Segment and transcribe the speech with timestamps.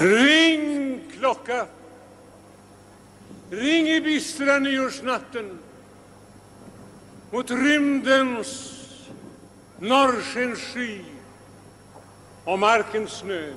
[0.00, 1.66] Ring klocka.
[3.50, 5.58] Ring i bistra nyårsnatten
[7.30, 8.72] mot rymdens
[9.78, 11.00] norrskensky
[12.44, 13.52] och markens snö.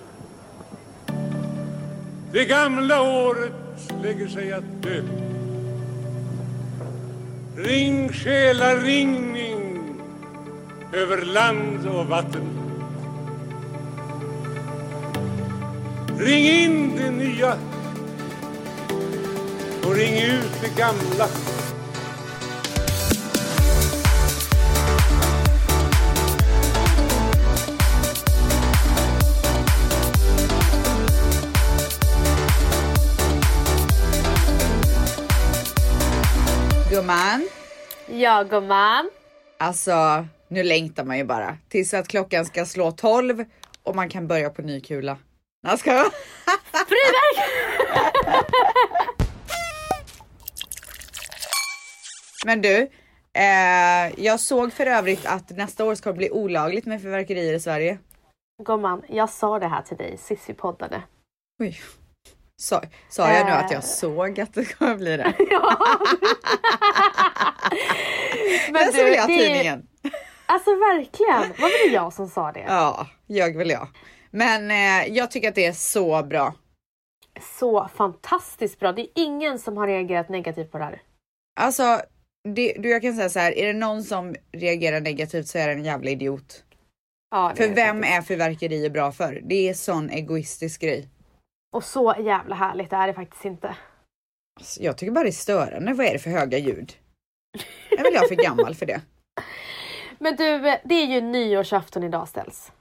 [2.32, 3.54] Det gamla året
[4.04, 5.02] lägger sig att dö.
[7.56, 9.84] Ring själaringning
[10.94, 12.59] över land och vatten.
[16.20, 17.54] Ring in det nya
[19.84, 21.28] och ring ut det gamla.
[36.92, 37.50] Gumman,
[38.08, 39.10] Ja gumman.
[39.58, 43.46] alltså nu längtar man ju bara tills att klockan ska slå 12
[43.84, 45.18] och man kan börja på ny kula.
[45.62, 46.12] Nej, ska jag?
[52.46, 52.90] Men du,
[53.34, 57.60] eh, jag såg för övrigt att nästa år ska det bli olagligt med fyrverkerier i
[57.60, 57.98] Sverige.
[58.66, 61.02] Gumman, jag sa det här till dig sist vi poddade.
[61.60, 61.80] Oj.
[62.62, 63.74] Sa, sa jag nu att Eh.
[63.76, 65.34] jag såg att det kommer bli det?
[65.52, 65.78] Ja.
[68.72, 69.88] Men Men så vill jag det tidningen.
[70.46, 72.66] Alltså verkligen, var det jag som sa det?
[72.68, 73.88] Ja, jag väl jag.
[74.32, 76.56] Men eh, jag tycker att det är så bra.
[77.60, 78.92] Så fantastiskt bra.
[78.92, 81.02] Det är ingen som har reagerat negativt på det här.
[81.60, 82.02] Alltså,
[82.44, 85.68] det, du, jag kan säga så här, är det någon som reagerar negativt så är
[85.68, 86.64] det en jävla idiot.
[87.32, 89.42] Ja, För är vem är fyrverkerier bra för?
[89.44, 91.10] Det är sån egoistisk grej.
[91.72, 93.76] Och så jävla härligt är det faktiskt inte.
[94.60, 95.94] Alltså, jag tycker bara det är störande.
[95.94, 96.94] Vad är det för höga ljud?
[97.92, 99.02] Är väl jag för gammal för det?
[100.20, 102.72] Men du, det är ju nyårsafton idag ställs.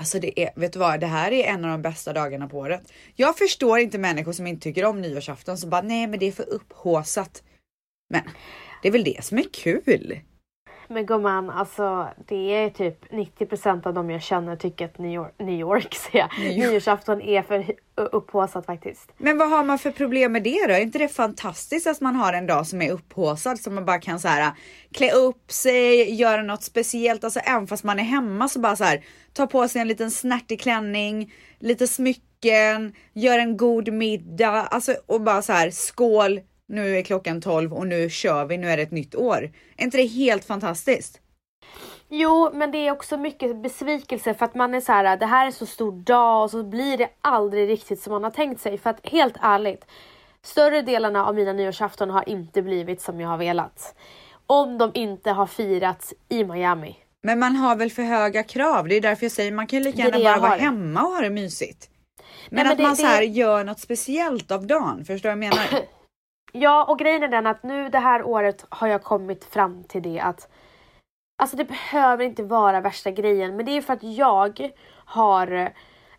[0.00, 2.58] Alltså det är, vet du vad, det här är en av de bästa dagarna på
[2.58, 2.92] året.
[3.14, 6.32] Jag förstår inte människor som inte tycker om nyårsafton som bara nej men det är
[6.32, 7.42] för upphåsat.
[8.10, 8.22] Men
[8.82, 10.20] det är väl det som är kul.
[10.92, 15.80] Men gumman, alltså det är typ 90% av de jag känner tycker att nyår, nyår,
[15.92, 16.70] säger jag, Nyår.
[16.70, 19.12] nyårsafton är för upphaussat faktiskt.
[19.16, 20.74] Men vad har man för problem med det då?
[20.74, 23.98] Är inte det fantastiskt att man har en dag som är upphaussad så man bara
[23.98, 24.52] kan så här
[24.92, 27.24] klä upp sig, göra något speciellt.
[27.24, 30.10] Alltså även fast man är hemma så bara så här ta på sig en liten
[30.10, 36.40] snärtig klänning, lite smycken, gör en god middag, alltså och bara så här skål.
[36.70, 38.58] Nu är klockan 12 och nu kör vi.
[38.58, 39.50] Nu är det ett nytt år.
[39.76, 41.20] Är inte det helt fantastiskt?
[42.08, 45.46] Jo, men det är också mycket besvikelse för att man är så här, det här
[45.46, 48.78] är så stor dag och så blir det aldrig riktigt som man har tänkt sig.
[48.78, 49.84] För att helt ärligt,
[50.42, 53.94] större delarna av mina nyårsafton har inte blivit som jag har velat.
[54.46, 56.96] Om de inte har firats i Miami.
[57.22, 58.88] Men man har väl för höga krav.
[58.88, 61.02] Det är därför jag säger man kan lika Det är gärna det bara vara hemma
[61.02, 61.90] och ha det mysigt.
[62.48, 65.04] Men, Nej, men att det- man så det- här gör något speciellt av dagen.
[65.04, 65.64] Förstår du vad jag menar?
[66.52, 70.02] Ja, och grejen är den att nu det här året har jag kommit fram till
[70.02, 70.48] det att
[71.42, 74.70] Alltså det behöver inte vara värsta grejen men det är för att jag
[75.04, 75.72] har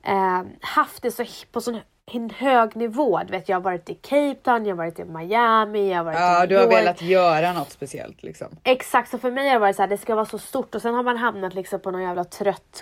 [0.04, 1.80] eh, haft det så på sån
[2.12, 3.20] en hög nivå.
[3.26, 6.04] Du vet, jag har varit i Cape Town, jag har varit i Miami, jag har
[6.04, 6.82] varit Ja, i du New har York.
[6.82, 8.48] velat göra något speciellt liksom.
[8.64, 10.82] Exakt, så för mig har det varit så här, det ska vara så stort och
[10.82, 12.82] sen har man hamnat liksom på någon jävla trött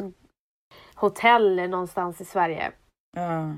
[0.96, 2.72] hotell någonstans i Sverige.
[3.18, 3.54] Ja.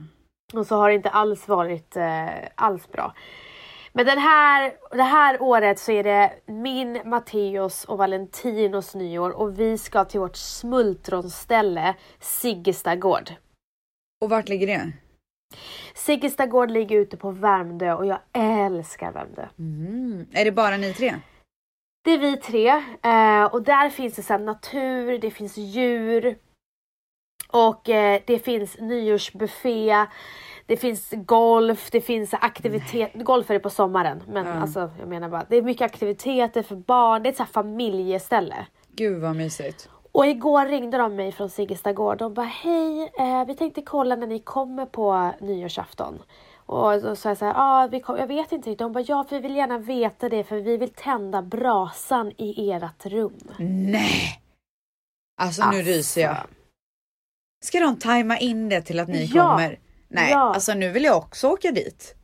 [0.59, 3.13] Och så har det inte alls varit eh, alls bra.
[3.93, 9.59] Men den här, det här året så är det min, Matteos och Valentinos nyår och
[9.59, 13.31] vi ska till vårt smultronställe Siggesta gård.
[14.21, 14.91] Och vart ligger det?
[15.93, 19.47] Siggesta gård ligger ute på Värmdö och jag älskar Värmdö.
[19.59, 20.25] Mm.
[20.31, 21.15] Är det bara ni tre?
[22.03, 22.67] Det är vi tre
[23.03, 26.37] eh, och där finns det så natur, det finns djur
[27.47, 30.05] och eh, det finns nyårsbuffé.
[30.71, 33.11] Det finns golf, det finns aktivitet.
[33.13, 34.53] Golf är det på sommaren men Ja.
[34.53, 37.23] alltså jag menar bara det är mycket aktiviteter för barn.
[37.23, 38.65] Det är ett så familjeställe.
[38.95, 39.89] Gud vad mysigt.
[40.11, 42.17] Och igår ringde de mig från Siggesta gård.
[42.17, 46.19] De bara hej, eh, vi tänkte kolla när ni kommer på nyårsafton.
[46.55, 48.79] Och då sa jag så här, ah, vi kom, jag vet inte riktigt.
[48.79, 53.05] De bara ja, vi vill gärna veta det för vi vill tända brasan i ert
[53.05, 53.37] rum.
[53.59, 54.41] Nej!
[55.41, 56.29] Alltså nu ryser jag.
[56.31, 56.47] Alltså,
[57.63, 59.43] Ska de tajma in det till att ni Ja.
[59.49, 59.79] kommer?
[60.11, 60.53] Nej, Ja.
[60.53, 62.15] alltså nu vill jag också åka dit.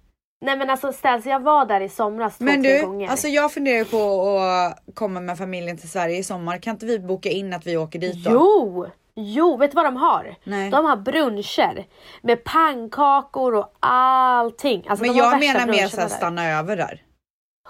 [0.46, 3.10] Nej men alltså Ställs, jag var där i somras två, Men tre du, gånger.
[3.10, 6.58] alltså jag funderar på att komma med familjen till Sverige i sommar.
[6.58, 8.32] Kan inte vi boka in att vi åker dit då?
[8.32, 8.88] Jo!
[9.20, 10.36] Jo, vet du vad de har?
[10.44, 10.70] Nej.
[10.70, 11.86] De har bruncher
[12.22, 14.86] med pannkakor och allting.
[14.90, 17.02] Alltså, Men jag menar mer såhär stanna över där.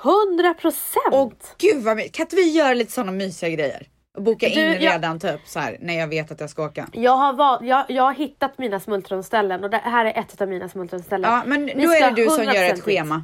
[0.03, 1.13] 100 procent!
[1.13, 3.87] Och gud vad my- Kan inte vi göra lite sådana mysiga grejer?
[4.17, 6.87] Boka in Du, jag- redan typ så här när jag vet att jag ska åka.
[6.93, 10.47] Jag har, val, jag, jag har hittat mina smultronställen och det här är ett av
[10.47, 11.31] mina smultronställen.
[11.31, 13.23] Ja men ska är det du som gör 100% ett schema.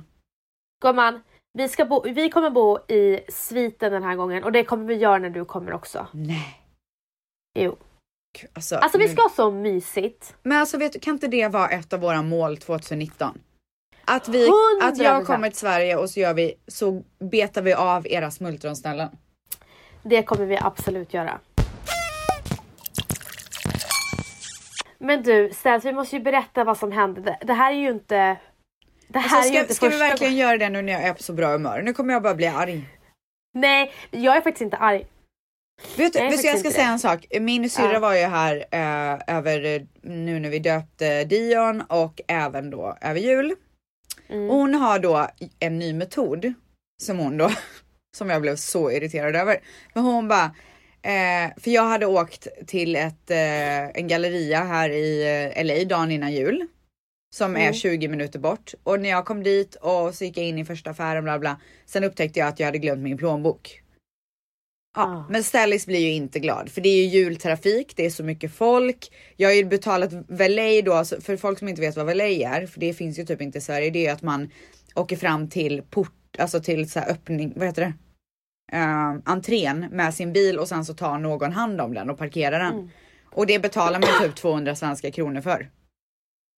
[0.83, 1.23] Gumman,
[1.53, 4.95] vi, ska bo, vi kommer bo i sviten den här gången och det kommer vi
[4.95, 6.07] göra när du kommer också.
[6.11, 6.59] Nej.
[7.59, 7.77] Jo.
[8.53, 10.35] Alltså, Alltså vi ska ha så mysigt.
[10.43, 13.41] Men alltså vet du, kan inte det vara ett av våra mål 2019?
[14.05, 14.47] Att, vi,
[14.81, 15.03] att 100%.
[15.03, 19.09] jag kommer till Sverige och så gör vi, så betar vi av era smultronställen.
[20.03, 21.39] Det kommer vi absolut göra.
[24.97, 27.37] Men du, Ställs, vi måste ju berätta vad som hände.
[27.41, 28.37] Det, här är ju inte...
[29.07, 31.01] Det här Alltså, är ju ska, inte ska vi verkligen göra det nu när jag
[31.03, 31.81] är på så bra humör?
[31.81, 32.89] Nu kommer jag bara bli arg.
[33.53, 35.07] Nej, jag är faktiskt inte arg.
[35.97, 36.91] Vet du, vet jag faktiskt ska säga det.
[36.91, 37.25] en sak.
[37.41, 37.99] Min syrra Ja.
[37.99, 43.19] var ju här eh, över eh, nu när vi döpte Dion och även då över
[43.19, 43.55] jul.
[44.29, 44.49] Mm.
[44.49, 45.27] Hon har då
[45.59, 46.53] en ny metod
[47.01, 47.51] som hon då,
[48.15, 49.59] som jag blev så irriterad över.
[49.93, 50.45] Men hon bara,
[51.01, 55.23] eh, för jag hade åkt till ett, eh, en galleria här i
[55.55, 56.67] eh, LA dagen innan jul.
[57.35, 57.73] Som är Mm.
[57.73, 60.89] 20 minuter bort och när jag kom dit och så gick jag in i första
[60.89, 61.59] affären bla bla.
[61.85, 63.79] Sen upptäckte jag att jag hade glömt min plånbok.
[64.95, 65.25] Ja, Ah.
[65.29, 68.53] men Stellis blir ju inte glad för det är ju jultrafik, det är så mycket
[68.53, 69.11] folk.
[69.37, 72.67] Jag har ju betalat valet då, alltså för folk som inte vet vad valet är,
[72.67, 74.51] för det finns ju typ inte i Sverige, det är att man
[74.95, 77.93] åker fram till port, alltså till så öppning, vad heter det?
[78.77, 82.59] Uh, entrén med sin bil och sen så tar någon hand om den och parkerar
[82.59, 82.73] den.
[82.73, 82.89] Mm.
[83.25, 85.69] Och det betalar man typ 200 svenska kronor för.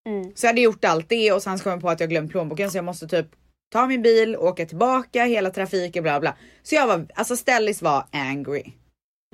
[0.09, 0.35] Mm.
[0.35, 2.31] Så jag hade gjort allt det och sen så kom jag på att jag glömt
[2.31, 3.27] plånboken så jag måste typ
[3.69, 6.37] ta min bil, åka tillbaka, hela trafiken bla bla.
[6.63, 8.73] Så jag var, alltså Stellis var angry.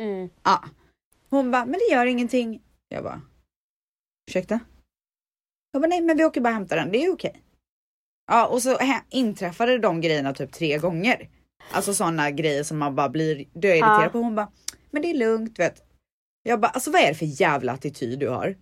[0.01, 0.29] Mm.
[0.43, 0.63] Ja.
[1.29, 2.61] Hon bara, men det gör ingenting.
[2.89, 3.21] Jag bara,
[4.29, 4.59] ursäkta?
[5.71, 7.41] Jag bara, nej men vi åker bara och hämtar den, det är okej.
[8.27, 8.77] Ja och så
[9.09, 11.29] inträffade de grejerna typ tre gånger.
[11.71, 14.09] Alltså sådana grejer som man bara blir döirriterad Ja.
[14.09, 14.17] på.
[14.19, 14.51] Hon bara,
[14.91, 15.81] men det är lugnt vet.
[16.43, 18.47] Jag bara, alltså vad är det för jävla attityd du har?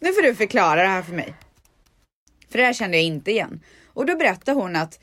[0.00, 1.34] nu får du förklara det här för mig.
[2.48, 3.60] För det här kände jag inte igen.
[3.86, 4.98] Och då berättade hon att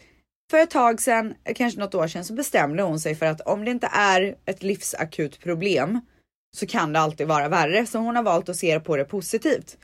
[0.52, 3.66] för ett tag sedan, kanske något år sedan, så bestämde hon sig för att om
[3.66, 6.02] det inte är ett livsakut problem
[6.58, 7.86] så kan det alltid vara värre.
[7.86, 9.78] Så hon har valt att se på det positivt.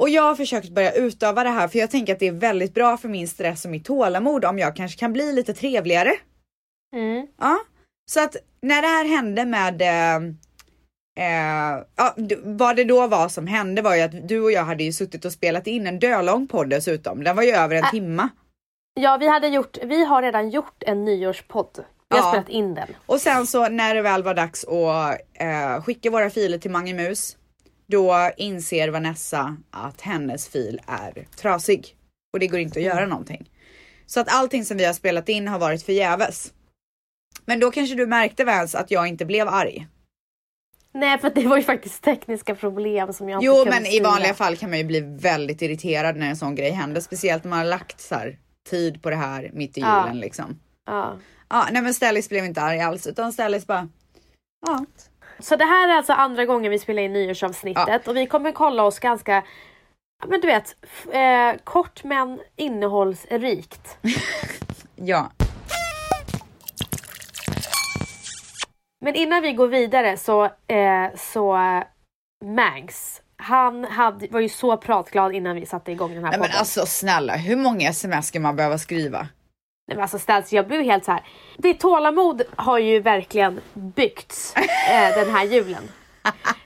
[0.00, 2.74] Och jag har försökt börja utöva det här för jag tänker att det är väldigt
[2.74, 6.12] bra för min stress och mitt tålamod om jag kanske kan bli lite trevligare.
[6.96, 7.26] Mm.
[7.40, 7.58] Ja,
[8.10, 10.16] så att när det här hände med eh,
[11.20, 12.14] eh, ja,
[12.44, 15.24] vad det då var som hände var ju att du och jag hade ju suttit
[15.24, 17.24] och spelat in en dölång podd dessutom.
[17.24, 18.28] Den var ju över en Ä- timma.
[19.00, 21.84] Ja, vi, hade gjort, vi har redan gjort en nyårspodd.
[22.10, 22.30] Vi har Ja.
[22.32, 22.88] spelat in den.
[23.06, 27.36] Och sen så när det väl var dags att eh, skicka våra filer till Mangemus,
[27.90, 31.96] då inser Vanessa att hennes fil är trasig
[32.32, 33.50] och det går inte att göra någonting.
[34.06, 36.52] Så att allting som vi har spelat in har varit förgäves.
[37.44, 39.86] Men då kanske du märkte Vans att jag inte blev arg.
[40.94, 43.88] Nej, för det var ju faktiskt tekniska problem som jag inte Jo, kunde men i
[43.90, 44.10] styra.
[44.10, 47.48] vanliga fall kan man ju bli väldigt irriterad när en sån grej händer, speciellt när
[47.50, 48.38] man har lagt så här,
[48.70, 50.02] tid på det här mitt i Ja.
[50.06, 50.60] julen liksom.
[50.86, 51.18] Ja.
[51.48, 53.88] Ja, nej men Stellis blev inte arg alls utan Stellis bara,
[54.66, 54.86] ja,
[55.40, 58.82] Så det här är alltså andra gången vi spelar in nyårsavsnittet och vi kommer kolla
[58.84, 59.42] oss ganska,
[60.22, 60.76] ja, men du vet,
[61.12, 63.98] eh, kort men innehållsrikt.
[64.96, 65.30] ja.
[69.00, 71.58] Men innan vi går vidare så, eh, så
[72.44, 76.48] Mangs, han hade, var ju så pratglad innan vi satte igång den här Nej men
[76.48, 76.58] podden.
[76.58, 79.28] alltså snälla, hur många sms ska man behöva skriva?
[79.90, 81.22] Nej, men alltså Stans, jag blev helt så här.
[81.58, 85.82] Ditt tålamod har ju verkligen byggts eh, den här julen.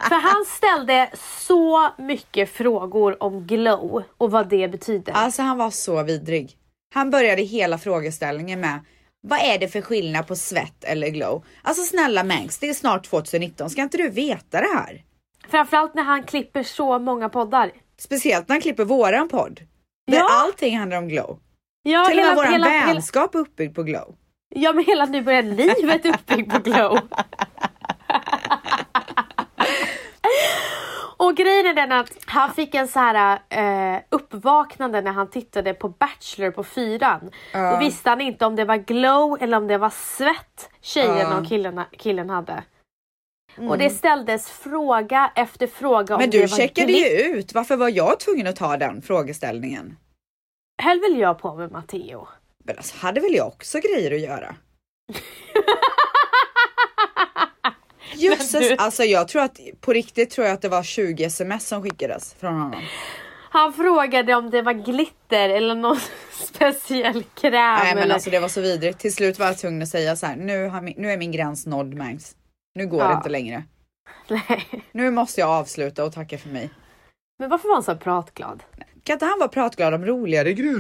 [0.09, 1.11] För han ställde
[1.47, 5.13] så mycket frågor om glow och vad det betyder.
[5.13, 6.53] Alltså han var så vidrig.
[6.95, 8.81] Han började hela frågeställningen med
[9.21, 11.45] vad är det för skillnad på svett eller glow?
[11.63, 15.03] Alltså snälla Mangs, det är snart 2019, ska inte du veta det här?
[15.51, 17.73] Framförallt när han klipper så många poddar.
[17.99, 19.61] Speciellt när han klipper våran podd.
[20.07, 20.29] Där Ja.
[20.31, 21.39] allting handlar om glow.
[21.87, 24.15] Ja, Till och med våran hela, vänskap är uppbyggd på glow.
[24.55, 26.99] ja, men hela nu börjar livet uppbyggt på glow.
[31.17, 35.75] Och grejen är den att han fick en så här eh, uppvaknande när han tittade
[35.75, 37.31] på Bachelor på fyran.
[37.53, 37.71] Ja.
[37.73, 41.39] Då visste han inte om det var glow eller om det var svett tjejen Ja.
[41.39, 42.63] och killen, killen hade.
[43.57, 47.77] Och det ställdes fråga efter fråga om Men det du var checkade ju ut, varför
[47.77, 49.97] var jag tvungen att ta den frågeställningen?
[50.83, 52.29] Höll väl jag på med Matteo.
[52.65, 54.55] Men alltså, hade väl jag också grejer att göra?
[58.15, 61.69] Jösses, du- alltså jag tror att på riktigt tror jag att det var 20 sms
[61.69, 62.83] som skickades från honom.
[63.51, 65.97] Han frågade om det var glitter eller någon
[66.31, 67.53] speciell kräm.
[67.53, 68.15] Nej men eller...
[68.15, 68.99] alltså det var så vidrigt.
[68.99, 71.67] Till slut var jag tvungen att säga så här, nu, min, nu är min gräns
[71.67, 72.37] nådd Mangs.
[72.75, 73.17] Nu går det Ja.
[73.17, 73.65] inte längre.
[74.29, 74.85] Nej.
[74.93, 76.71] Nu måste jag avsluta och tacka för mig.
[77.39, 78.63] Men varför var han så pratglad?
[79.05, 80.79] Kan inte han vara pratglad om roligare grejer?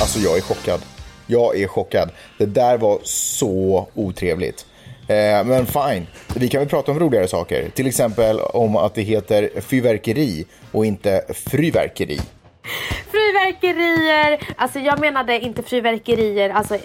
[0.00, 0.80] Alltså jag är chockad.
[1.26, 2.10] Jag är chockad.
[2.38, 4.66] Det där var så otrevligt.
[5.08, 7.70] Eh, men fine, vi kan väl prata om roligare saker.
[7.74, 12.20] Till exempel om att det heter fyrverkeri och inte fyrverkeri.
[13.12, 14.40] Fyrverkerier!
[14.56, 16.78] Alltså jag menade inte fyrverkerier, alltså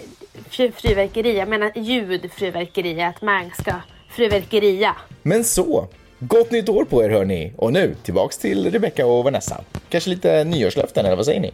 [0.50, 1.38] fy- fyrverkeri.
[1.38, 3.72] Jag menar ljudfyrverkeri, att man ska
[4.16, 4.96] fyrverkeria.
[5.22, 5.88] Men så,
[6.20, 7.52] gott nytt år på er hörni.
[7.56, 9.64] Och nu tillbaks till Rebecca och Vanessa.
[9.88, 11.52] Kanske lite nyårslöften eller vad säger ni?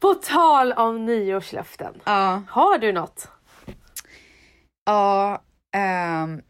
[0.00, 1.94] På tal om nyårslöften.
[2.04, 3.28] Ja, Har du något?
[4.84, 5.42] ja.
[5.76, 6.42] ehm,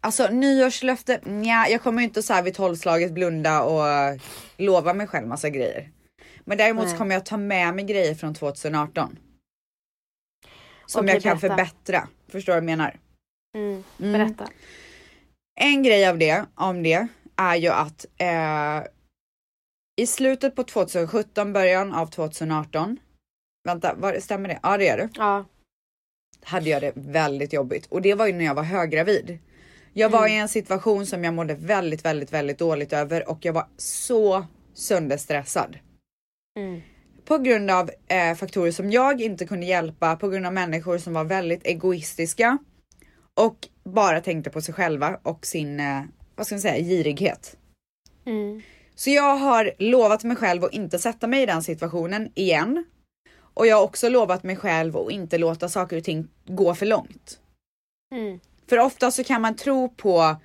[0.00, 4.18] alltså nyårslöfte, nja, jag kommer ju inte så här vid tolvslaget blunda och
[4.56, 5.90] lova mig själv massa grejer.
[6.44, 9.18] Men däremot så kommer jag ta med mig grejer från 2018.
[10.86, 11.56] Som Okej, jag kan berätta.
[11.56, 12.08] förbättra.
[12.28, 12.96] Förstår vad jag menar?
[13.56, 14.12] Mm, Mm.
[14.12, 14.48] berätta.
[15.60, 18.82] En grej av det, om det, är ju att eh,
[19.96, 22.98] i slutet på 2017, början av 2018.
[23.64, 24.60] Vänta, var, stämmer det?
[24.62, 25.08] Ja det är det.
[25.14, 25.44] Ja.
[26.42, 29.38] Hade jag det väldigt jobbigt och det var ju när jag var höggravid.
[29.92, 33.52] Jag var i en situation som jag mådde väldigt, väldigt, väldigt dåligt över och jag
[33.52, 35.78] var så sönderstressad.
[36.58, 36.80] Mm.
[37.28, 41.12] På grund av eh, faktorer som jag inte kunde hjälpa, på grund av människor som
[41.12, 42.58] var väldigt egoistiska
[43.34, 46.02] och bara tänkte på sig själva och sin, eh,
[46.36, 47.56] vad ska man säga, girighet.
[48.26, 48.62] Mm.
[48.94, 52.84] Så jag har lovat mig själv att inte sätta mig i den situationen igen.
[53.54, 56.86] Och jag har också lovat mig själv att inte låta saker och ting gå för
[56.86, 57.40] långt.
[58.14, 58.40] Mm.
[58.68, 60.36] För ofta så kan man tro på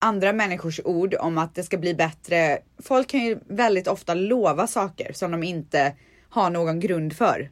[0.00, 2.58] andra människors ord om att det ska bli bättre.
[2.78, 5.94] Folk kan ju väldigt ofta lova saker som de inte
[6.30, 7.50] har någon grund för.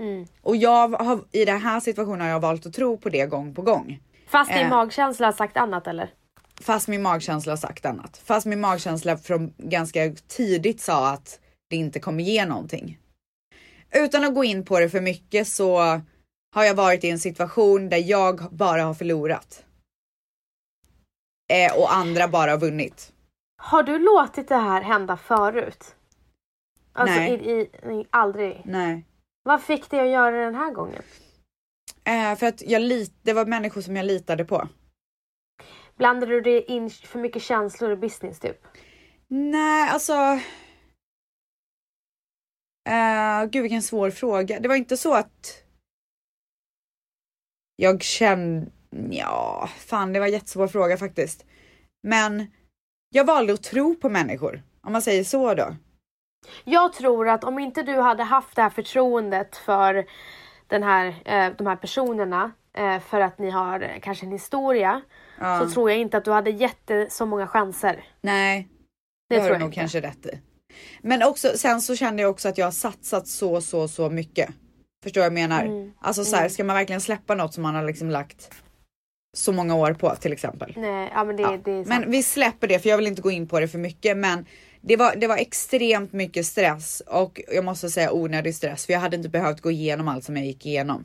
[0.00, 0.26] Mm.
[0.42, 3.54] Och jag har i den här situationen har jag valt att tro på det gång
[3.54, 4.00] på gång.
[4.26, 4.70] Fast din Eh.
[4.70, 6.14] magkänsla har sagt annat eller?
[6.60, 8.16] Fast min magkänsla har sagt annat.
[8.24, 11.40] Fast min magkänsla från ganska tidigt sa att
[11.70, 12.98] det inte kommer ge någonting.
[13.90, 15.78] Utan att gå in på det för mycket så
[16.54, 19.64] har jag varit i en situation där jag bara har förlorat.
[21.52, 23.12] Eh, och andra bara har vunnit.
[23.62, 25.94] Har du låtit det här hända förut?
[26.92, 27.32] Alltså Nej.
[27.32, 27.60] I, i,
[28.00, 28.62] i, aldrig?
[28.64, 29.06] Nej.
[29.42, 31.02] Vad fick dig att göra det den här gången?
[32.04, 34.68] Eh, för att jag lit, det var människor som jag litade på.
[35.96, 38.66] Blandade du det in för mycket känslor i business typ?
[39.28, 40.12] Nej, alltså.
[42.88, 44.60] Uh, gud vilken svår fråga.
[44.60, 45.64] Det var inte så att.
[47.76, 48.70] Jag kände.
[49.10, 51.44] Ja, fan det var en jättesvår fråga faktiskt.
[52.02, 52.46] Men
[53.08, 54.62] jag valde att tro på människor.
[54.80, 55.76] Om man säger så då.
[56.64, 60.04] Jag tror att om inte du hade haft det här förtroendet för
[60.66, 65.02] den här, eh, de här personerna eh, för att ni har eh, kanske en historia
[65.38, 65.60] Ja.
[65.60, 68.04] så tror jag inte att du hade gett det så många chanser.
[68.20, 68.68] Nej,
[69.28, 69.80] Det det har du jag nog inte.
[69.80, 70.40] kanske rätt i.
[71.02, 74.50] Men också, sen så kände jag också att jag har satsat så, så, så mycket.
[75.02, 75.62] Förstår vad jag menar?
[75.64, 75.92] Mm.
[76.00, 78.50] Alltså så här, ska man verkligen släppa något som man har liksom lagt
[79.36, 80.74] så många år på till exempel?
[80.76, 81.88] Nej, ja men det, Ja, det är sant.
[82.00, 84.46] Men vi släpper det för jag vill inte gå in på det för mycket men
[84.80, 89.00] det var, det var extremt mycket stress och jag måste säga onödig stress för jag
[89.00, 91.04] hade inte behövt gå igenom allt som jag gick igenom.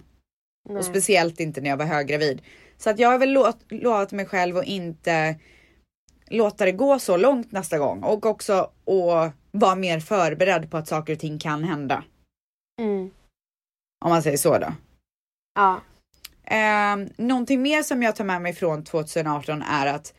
[0.69, 0.77] Nej.
[0.77, 2.41] Och speciellt inte när jag var höggravid.
[2.77, 5.35] Så att jag har väl lovat, lovat mig själv att inte
[6.27, 10.87] låta det gå så långt nästa gång och också att vara mer förberedd på att
[10.87, 12.03] saker och ting kan hända.
[12.81, 13.11] Mm.
[14.05, 14.73] Om man säger så då.
[15.55, 15.81] Ja.
[16.43, 20.13] Eh, någonting mer som jag tar med mig från 2018 är att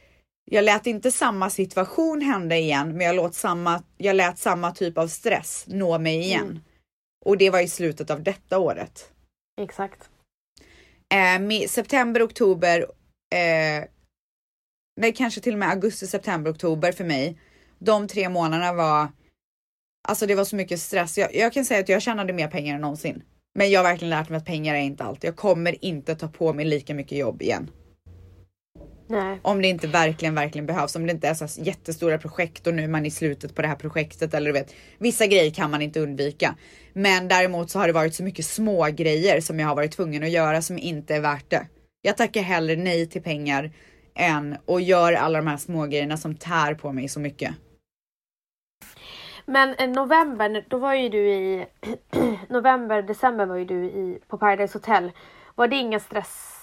[0.50, 4.98] jag lät inte samma situation hända igen, men jag lät samma, jag lät samma typ
[4.98, 6.42] av stress nå mig igen.
[6.42, 6.60] Mm.
[7.24, 9.12] Och det var i slutet av detta året.
[9.60, 10.10] Exakt.
[11.14, 12.80] Eh, september, oktober,
[13.34, 13.84] eh,
[15.00, 17.38] nej kanske till och med augusti, september, oktober för mig.
[17.78, 19.08] De tre månaderna var,
[20.08, 21.18] alltså det var så mycket stress.
[21.18, 23.22] Jag, jag kan säga att jag tjänade mer pengar än någonsin.
[23.54, 25.24] Men jag har verkligen lärt mig att pengar är inte allt.
[25.24, 27.70] Jag kommer inte ta på mig lika mycket jobb igen.
[29.06, 29.38] Nej.
[29.42, 30.96] Om det inte verkligen, verkligen behövs.
[30.96, 33.68] Om det inte är så jättestora projekt och nu är man i slutet på det
[33.68, 34.74] här projektet eller du vet.
[34.98, 36.54] Vissa grejer kan man inte undvika.
[36.92, 40.22] Men däremot så har det varit så mycket små grejer som jag har varit tvungen
[40.22, 41.66] att göra som inte är värt det.
[42.02, 43.70] Jag tackar hellre nej till pengar
[44.14, 47.54] än och gör alla de här små grejerna som tär på mig så mycket.
[49.46, 51.66] Men eh, november, då var ju du i
[52.48, 55.12] november, december var ju du i, på Paradise Hotel.
[55.54, 56.55] Var det ingen stress?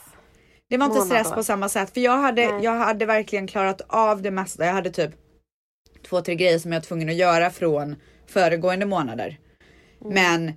[0.69, 2.63] Det var inte månad stress på samma sätt för jag hade, Nej.
[2.63, 4.65] jag hade verkligen klarat av det mesta.
[4.65, 5.11] Jag hade typ
[6.07, 7.95] två, tre grejer som jag var tvungen att göra från
[8.27, 9.39] föregående månader.
[10.01, 10.13] Mm.
[10.13, 10.47] Men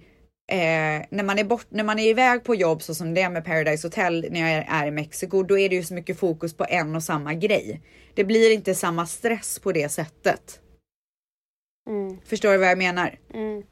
[0.52, 3.30] eh, när man är bort, när man är iväg på jobb så som det är
[3.30, 6.18] med Paradise Hotel när jag är, är i Mexiko, då är det ju så mycket
[6.18, 7.82] fokus på en och samma grej.
[8.14, 10.60] Det blir inte samma stress på det sättet.
[11.90, 13.18] Mm, Förstår du vad jag menar?
[13.34, 13.62] mm.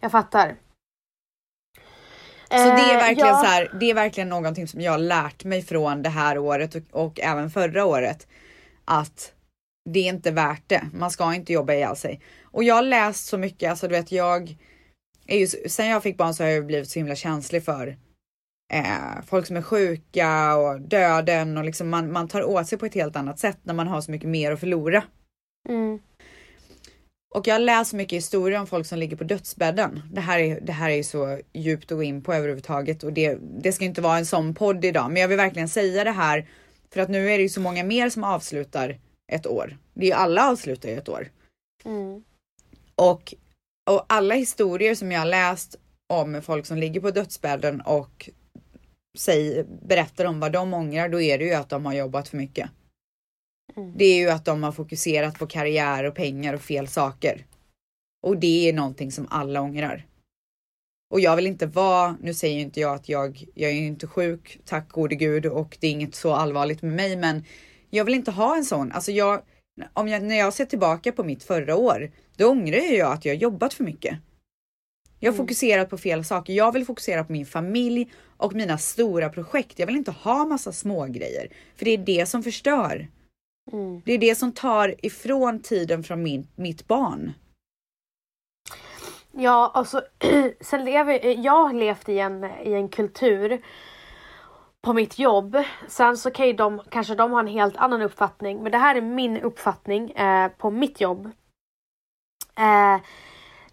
[0.00, 0.56] Jag fattar.
[2.58, 3.40] Så det är Eh, verkligen ja.
[3.40, 6.74] så här, det är verkligen någonting som jag har lärt mig från det här året
[6.74, 8.26] och, och även förra året.
[8.84, 9.32] Att
[9.90, 10.82] det är inte värt det.
[10.92, 12.20] Man ska inte jobba ihjäl sig.
[12.42, 14.56] Och jag har läst så mycket, alltså du vet jag
[15.26, 17.96] är ju, sen jag fick barn så har jag blivit så himla känslig för
[18.72, 22.86] eh, folk som är sjuka och döden och liksom man, man tar åt sig på
[22.86, 25.04] ett helt annat sätt när man har så mycket mer att förlora.
[25.68, 25.98] Mm,
[27.34, 30.02] Och jag läser mycket historier om folk som ligger på dödsbädden.
[30.12, 33.38] Det här är, det här är så djupt att gå in på överhuvudtaget och det,
[33.40, 35.10] det ska inte vara en sån podd idag.
[35.12, 36.48] Men jag vill verkligen säga det här
[36.90, 38.98] för att nu är det ju så många mer som avslutar
[39.32, 39.76] ett år.
[39.94, 41.28] Det är ju alla avslutar ju ett år.
[41.84, 42.24] mm,
[42.94, 43.34] Och,
[43.90, 45.76] och alla historier som jag har läst
[46.12, 48.30] om folk som ligger på dödsbädden och
[49.18, 52.36] säger, berättar om vad de ångrar, då är det ju att de har jobbat för
[52.36, 52.70] mycket.
[53.76, 53.92] Mm.
[53.96, 57.46] Det är ju att de har fokuserat på karriär och pengar och fel saker.
[58.22, 60.06] Och det är någonting som alla ångrar.
[61.10, 64.58] Och jag vill inte vara, nu säger inte jag att jag, jag är inte sjuk,
[64.64, 67.44] tack gode gud, och det är inget så allvarligt med mig, men
[67.90, 68.92] jag vill inte ha en sån.
[68.92, 69.42] Alltså jag,
[69.92, 73.36] om jag, när jag ser tillbaka på mitt förra år, då ångrar jag att jag
[73.36, 74.18] jobbat för mycket.
[75.20, 76.52] Jag har fokuserat på fel saker.
[76.52, 79.78] Jag vill fokusera på min familj och mina stora projekt.
[79.78, 83.08] Jag vill inte ha massa små grejer, för det är det som förstör.
[83.72, 84.02] Mm.
[84.04, 87.32] Det är det som tar ifrån tiden från min, mitt barn.
[89.32, 90.02] Ja, alltså
[90.60, 93.62] sen lever jag har levt i en, i en kultur
[94.82, 95.56] på mitt jobb.
[95.88, 98.94] Sen så kan ju de, kanske de har en helt annan uppfattning, men det här
[98.94, 101.30] är min uppfattning eh, på mitt jobb.
[102.56, 103.00] Eh,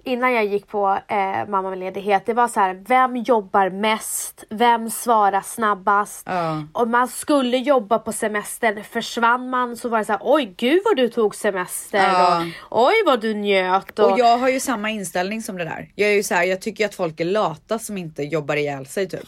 [0.10, 4.44] innan jag gick på eh, mammaledighet, det var så här, vem jobbar mest?
[4.50, 6.24] Vem svarar snabbast?
[6.26, 6.64] Ja.
[6.74, 10.82] Om man skulle jobba på semestern, försvann man så var det så här, oj gud
[10.86, 12.46] vad du tog semester Ja.
[12.62, 14.00] och oj vad du njöt.
[14.00, 15.92] Och, Och jag har ju samma inställning som det där.
[15.96, 18.86] Jag är ju så här, jag tycker att folk är lata som inte jobbar ihjäl
[18.86, 19.28] sig typ.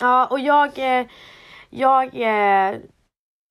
[0.00, 1.06] Ja, och jag, eh,
[1.70, 2.76] jag eh,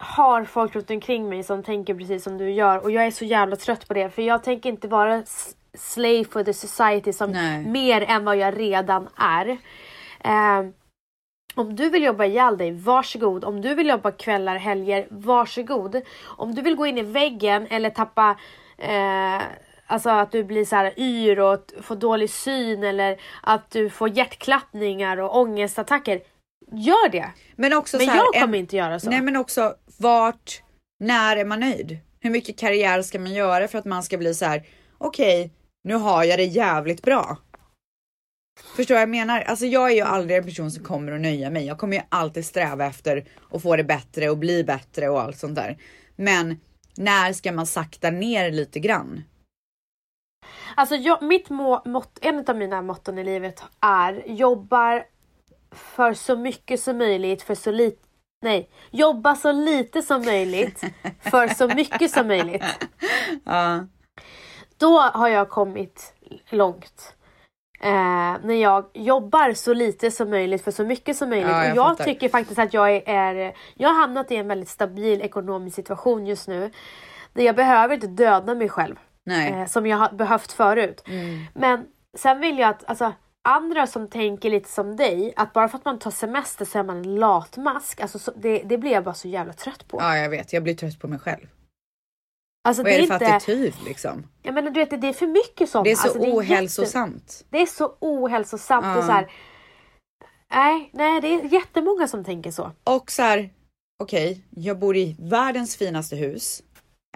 [0.03, 3.25] har folk runt omkring mig som tänker precis som du gör och jag är så
[3.25, 5.23] jävla trött på det för jag tänker inte vara
[5.77, 7.65] slave for the society som Nej.
[7.65, 9.47] mer än vad jag redan är.
[10.23, 10.69] Eh,
[11.55, 13.45] om du vill jobba ihjäl dig, varsågod.
[13.45, 16.01] Om du vill jobba kvällar, helger, varsågod.
[16.23, 18.37] Om du vill gå in i väggen eller tappa
[18.77, 19.41] eh,
[19.89, 24.09] Alltså att du blir så här yr och får dålig syn eller att du får
[24.09, 26.21] hjärtklappningar och ångestattacker.
[26.71, 27.31] Gör det!
[27.55, 29.09] Men också Men så här, jag kommer en- inte göra så.
[29.09, 30.61] Nej men också vart,
[30.99, 31.97] när är man nöjd?
[32.19, 34.63] Hur mycket karriär ska man göra för att man ska bli så här,
[34.97, 35.51] okej,
[35.87, 37.37] nu har jag det jävligt bra.
[38.75, 39.41] Förstår vad jag menar?
[39.41, 41.65] Alltså jag är ju aldrig en person som kommer att nöja mig.
[41.65, 45.37] Jag kommer ju alltid sträva efter att få det bättre och bli bättre och allt
[45.37, 45.77] sånt där.
[46.15, 46.59] Men
[46.97, 49.23] när ska man sakta ner lite grann?
[50.75, 55.05] Alltså jag, mitt må, mott, en av mina motton i livet är jobbar
[55.71, 58.07] för så mycket som möjligt för så lite
[58.41, 60.83] Nej, jobba så lite som möjligt
[61.21, 62.63] för så mycket som möjligt.
[63.45, 63.87] Ja,
[64.77, 66.13] Då har jag kommit
[66.49, 67.13] långt.
[67.79, 71.49] Eh, när jag jobbar så lite som möjligt för så mycket som möjligt.
[71.49, 72.03] Ja, jag och jag fattar.
[72.03, 73.53] tycker faktiskt att jag är, är...
[73.75, 76.71] Jag har hamnat i en väldigt stabil ekonomisk situation just nu.
[77.33, 78.95] Där jag behöver inte döda mig själv.
[79.61, 81.03] eh, som jag har behövt förut.
[81.07, 81.45] Mm.
[81.53, 81.85] Men
[82.17, 85.85] sen vill jag att alltså, andra som tänker lite som dig, att bara för att
[85.85, 88.01] man tar semester så är man en latmask.
[88.01, 89.97] Alltså, så, det, det blir jag bara så jävla trött på.
[90.01, 90.53] Ja, jag vet.
[90.53, 91.47] Jag blir trött på mig själv.
[92.67, 94.27] Alltså, Vad är det för inte, attityd liksom?
[94.41, 95.85] jag menar, du vet, det är för mycket sånt.
[95.85, 97.45] Det är så alltså, det jätte- ohälsosamt.
[97.49, 98.85] det är så ohälsosamt.
[98.85, 98.97] Ja.
[98.97, 99.31] Och så här,
[100.51, 102.71] nej, nej, det är jättemånga som tänker så.
[102.83, 103.49] Och så här,
[104.03, 106.63] okej, jag bor i världens finaste hus.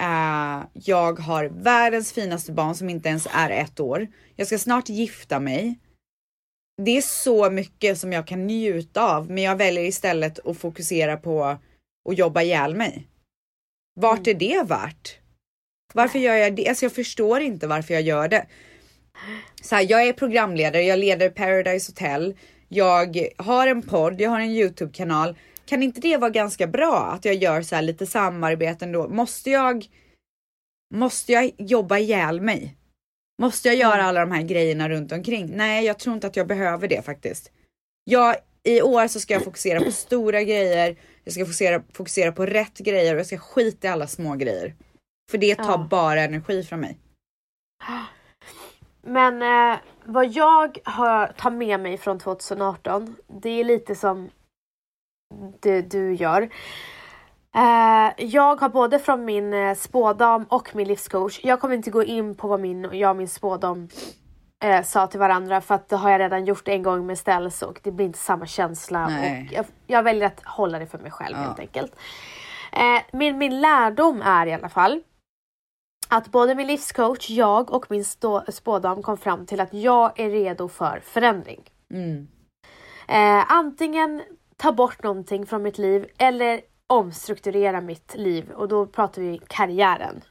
[0.01, 4.07] Eh, jag har världens finaste barn som inte ens är ett år.
[4.35, 5.79] Jag ska snart gifta mig.
[6.81, 11.17] Det är så mycket som jag kan njuta av, men jag väljer istället att fokusera
[11.17, 11.43] på
[12.09, 13.07] att jobba ihjäl mig.
[13.99, 15.20] Vart är det värt?
[15.93, 16.67] Varför gör jag det?
[16.67, 18.45] Alltså jag förstår inte varför jag gör det.
[19.61, 22.37] Så här, jag är programledare, jag leder Paradise Hotel.
[22.67, 25.35] Jag har en podd, jag har en Youtube-kanal.
[25.65, 29.07] Kan inte det vara ganska bra att jag gör så här lite samarbeten då?
[29.07, 29.85] Måste jag?
[30.93, 32.75] Måste jag jobba ihjäl mig?
[33.41, 35.51] Måste jag göra alla de här grejerna runt omkring?
[35.55, 37.51] Nej, jag tror inte att jag behöver det faktiskt.
[38.03, 40.95] Jag i år så ska jag fokusera på stora grejer.
[41.23, 44.75] Jag ska fokusera, fokusera på rätt grejer och jag ska skita i alla små grejer.
[45.31, 45.87] För det tar Ja.
[45.89, 46.97] bara energi från mig.
[49.01, 49.41] Men
[49.73, 54.29] eh, vad jag har, tar med mig från 2018, det är lite som
[55.59, 56.41] det du gör.
[57.55, 62.03] Eh, jag har både från min eh, spådam och min livscoach, jag kommer inte gå
[62.03, 63.89] in på vad min, jag och min spådam
[64.63, 67.61] eh, sa till varandra för att det har jag redan gjort en gång med ställs
[67.61, 69.07] och det blir inte samma känsla.
[69.07, 69.47] Nej.
[69.49, 71.43] Och jag, jag väljer att hålla det för mig själv Ja.
[71.43, 71.95] helt enkelt.
[72.71, 75.01] Eh, min, min lärdom är i alla fall
[76.11, 78.05] att både min livscoach, jag och min
[78.47, 81.61] spådam kom fram till att jag är redo för förändring.
[81.93, 82.27] Mm.
[83.07, 84.21] Eh, antingen
[84.57, 90.21] ta bort någonting från mitt liv eller omstrukturera mitt liv och då pratar vi karriären.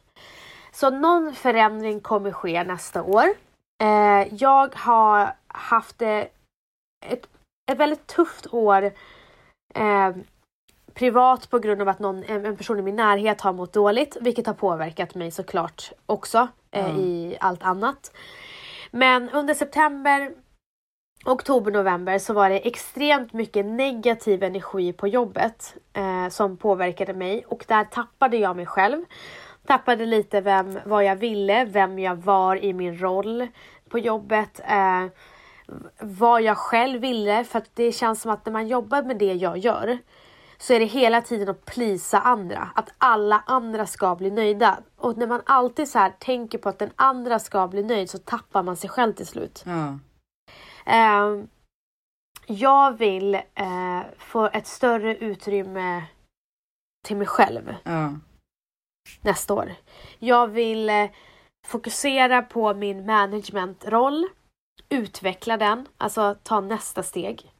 [0.72, 3.24] Så någon förändring kommer ske nästa år.
[3.82, 6.24] Eh, jag har haft eh,
[7.06, 7.28] ett,
[7.72, 8.82] ett väldigt tufft år
[9.74, 10.10] eh,
[10.94, 14.46] privat på grund av att någon, en person i min närhet har mått dåligt, vilket
[14.46, 16.96] har påverkat mig såklart också eh, Ja.
[16.96, 18.12] i allt annat.
[18.90, 20.32] Men under september,
[21.24, 27.44] oktober, november så var det extremt mycket negativ energi på jobbet eh, som påverkade mig
[27.48, 29.04] och där tappade jag mig själv.
[29.66, 33.48] Tappade lite vem, vad jag ville, vem jag var i min roll
[33.88, 34.60] på jobbet.
[34.68, 35.06] Eh,
[36.00, 39.34] vad jag själv ville för att det känns som att när man jobbar med det
[39.34, 39.98] jag gör
[40.60, 42.70] så är det hela tiden att plisa andra.
[42.74, 44.78] Att alla andra ska bli nöjda.
[44.96, 48.18] Och när man alltid så här tänker på att den andra ska bli nöjd så
[48.18, 49.64] tappar man sig själv till slut.
[49.66, 49.98] Ja.
[50.86, 51.44] Eh,
[52.46, 56.04] jag vill eh, få ett större utrymme
[57.06, 58.12] till mig själv Ja.
[59.20, 59.72] nästa år.
[60.18, 61.10] Jag vill eh,
[61.66, 64.28] fokusera på min managementroll,
[64.88, 67.52] utveckla den, alltså ta nästa steg.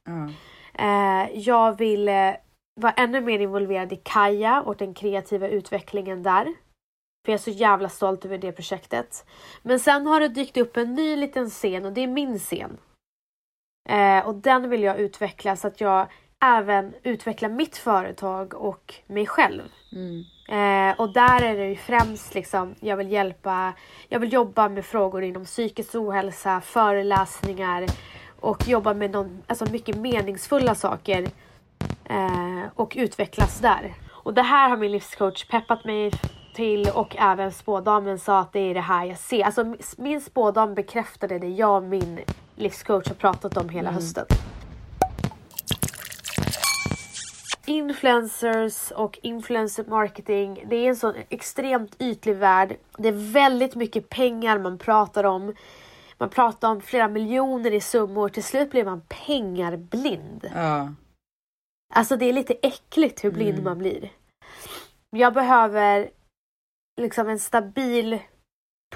[0.75, 2.09] Eh, jag vill
[2.81, 6.45] vara ännu mer involverad i Kaja och den kreativa utvecklingen där.
[7.25, 9.27] För jag är så jävla stolt över det projektet.
[9.63, 12.79] Men sen har det dykt upp en ny liten scen och det är min scen.
[13.89, 16.07] Eh, och den vill jag utveckla så att jag
[16.45, 19.63] även utvecklar mitt företag och mig själv.
[19.93, 20.25] Mm.
[20.49, 23.73] Eh, och där är det ju främst liksom, jag vill hjälpa,
[24.09, 27.87] jag vill jobba med frågor inom psykisk ohälsa, föreläsningar
[28.41, 31.29] och jobba med någon, alltså mycket meningsfulla saker
[32.75, 33.95] och utvecklas där.
[34.11, 36.13] Och det här har min livscoach peppat mig
[36.55, 39.45] till och även spådamen sa att det är det här jag ser.
[39.45, 42.21] Alltså min spådam bekräftade det jag och min
[42.57, 44.27] livscoach har pratat om hela hösten.
[47.67, 52.77] Influencers och influencer marketing, det är en sån extremt ytlig värld.
[52.99, 55.55] Det är väldigt mycket pengar man pratar om.
[56.19, 58.29] Man pratar om flera miljoner i summor.
[58.29, 60.51] Till slut blir man pengarblind.
[60.55, 60.89] Ja.
[61.95, 63.65] Alltså det är lite äckligt hur blind Mm.
[63.65, 64.11] man blir.
[65.17, 66.11] Jag behöver
[67.01, 68.19] liksom en stabil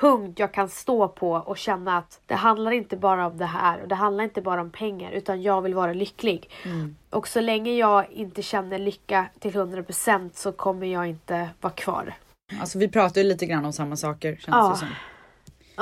[0.00, 3.82] punkt jag kan stå på och känna att det handlar inte bara om det här
[3.82, 6.50] och det handlar inte bara om pengar utan jag vill vara lycklig.
[6.64, 6.96] Mm.
[7.10, 12.14] Och så länge jag inte känner lycka till 100% så kommer jag inte vara kvar.
[12.60, 14.68] Alltså vi pratar ju lite grann om samma saker känns Ja.
[14.70, 14.88] det som.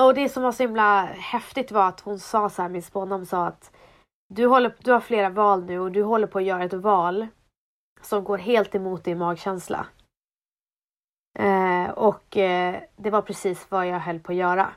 [0.07, 3.27] Och det som var så himla häftigt var att hon sa så här, min spådam
[3.27, 3.71] sa att
[4.35, 7.27] du, håller, du har flera val nu och du håller på att göra ett val
[8.01, 9.87] som går helt emot din magkänsla.
[11.39, 14.73] Eh, och eh, det var precis vad jag höll på att göra.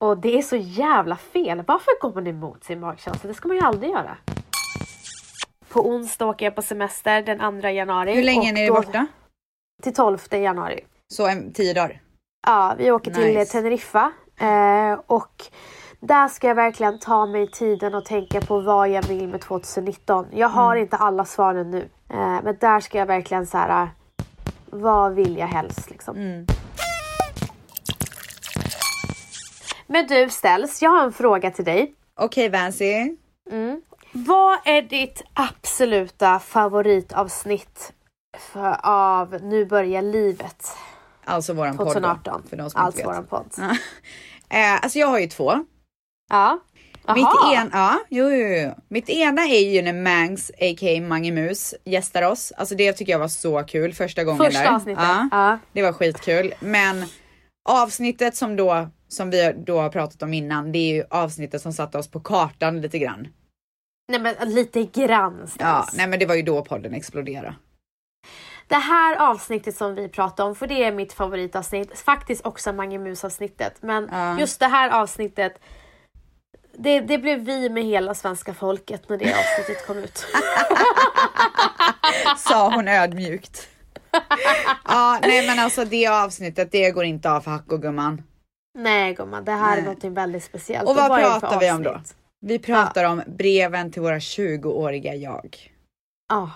[0.00, 1.64] Och det är så jävla fel.
[1.66, 3.28] Varför går man emot sin magkänsla?
[3.28, 4.16] Det ska man ju aldrig göra.
[5.68, 8.14] På onsdag åker jag på semester den 2 januari.
[8.14, 9.06] Hur länge är ni då- borta?
[9.82, 10.84] Till 12 januari.
[11.14, 12.00] Så en, tio dagar?
[12.46, 13.52] Ja, vi åker till Nice.
[13.52, 15.44] Teneriffa eh, och
[16.02, 20.26] där ska jag verkligen ta mig tiden och tänka på vad jag vill med 2019.
[20.32, 20.82] Jag har Mm.
[20.82, 23.88] inte alla svaren nu, eh, men där ska jag verkligen så här.
[24.70, 26.16] Vad vill jag helst liksom?
[26.16, 26.46] Mm.
[29.86, 31.94] Men du ställs, jag har en fråga till dig.
[32.20, 33.16] Okej Vancy.
[33.50, 33.82] Mm.
[34.12, 37.92] Vad är ditt absoluta favoritavsnitt
[38.38, 40.66] för, av Nu börjar livet
[41.24, 42.42] Alltså våran podd 2018?
[42.42, 43.16] då, för de som Alltså inte vet.
[43.16, 43.54] våran podd.
[44.54, 45.64] Eh, alltså jag har ju två.
[46.32, 46.58] Ja.
[47.14, 47.54] Mitt, Jaha.
[47.60, 48.70] en, ja, jo, jo, jo.
[48.88, 51.00] Mitt ena är ju när Mangs, a.k.a.
[51.00, 52.52] Mange Mus, gästar oss.
[52.56, 54.74] Alltså det tycker jag var så kul första gången Första där.
[54.74, 55.04] avsnittet.
[55.04, 55.58] Ja, Ja.
[55.72, 56.54] det var skitkul.
[56.60, 57.04] Men
[57.68, 61.72] avsnittet som då, som vi då har pratat om innan, det är ju avsnittet som
[61.72, 63.28] satte oss på kartan lite grann.
[64.12, 65.46] Nej men lite grann Ja,
[65.82, 65.96] ställs.
[65.98, 67.54] nej men det var ju då podden exploderade.
[68.68, 72.98] Det här avsnittet som vi pratar om, för det är mitt favoritavsnitt, faktiskt också Mange
[72.98, 73.74] Mus avsnittet.
[73.80, 74.38] Men Ja.
[74.40, 75.52] just det här avsnittet
[76.72, 80.26] det, det blev vi med hela svenska folket när det avsnittet kom ut.
[82.38, 83.68] Sa hon ödmjukt.
[84.84, 88.22] ja, nej men alltså det avsnittet, det går inte av för Hacko gumman.
[88.78, 89.78] Nej gumman, det här Nej.
[89.78, 90.88] är någonting väldigt speciellt.
[90.88, 92.00] Och vad för pratar vi om då?
[92.40, 95.72] Vi pratar om breven till våra 20-åriga jag.
[96.28, 96.50] Ja.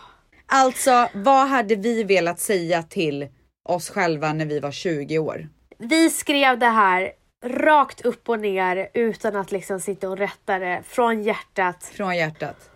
[0.46, 3.28] Alltså, vad hade vi velat säga till
[3.68, 5.48] oss själva när vi var 20 år?
[5.78, 7.12] Vi skrev det här
[7.48, 11.84] rakt upp och ner utan att liksom sitta och rätta det från hjärtat.
[11.84, 12.70] Från hjärtat.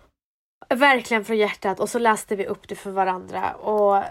[0.69, 4.03] Verkligen från hjärtat och så läste vi upp det för varandra och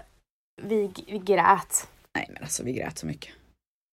[0.63, 1.89] vi, vi grät.
[2.15, 3.35] Nej men alltså vi grät så mycket.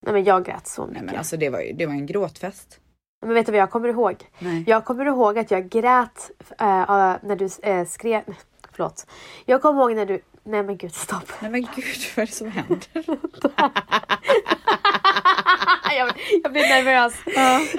[0.05, 1.05] Nej men jag grät så Nej mycket.
[1.05, 2.79] men alltså det var ju det var en gråtfest.
[3.25, 4.25] Men vet du vad jag kommer ihåg?
[4.39, 4.63] Nej.
[4.67, 8.23] Jag kommer ihåg att jag grät äh, när du äh, skrev...
[8.71, 9.07] Förlåt.
[9.45, 10.21] Jag kommer ihåg när du...
[10.43, 11.31] Nej men gud stopp.
[11.41, 12.87] Nej men gud vad är det som händer?
[15.97, 16.11] jag,
[16.43, 17.13] jag blir nervös.